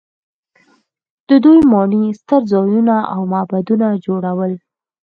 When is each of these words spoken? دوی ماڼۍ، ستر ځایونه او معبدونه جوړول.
دوی 1.43 1.59
ماڼۍ، 1.71 2.03
ستر 2.19 2.41
ځایونه 2.51 2.95
او 3.13 3.21
معبدونه 3.33 3.87
جوړول. 4.05 4.53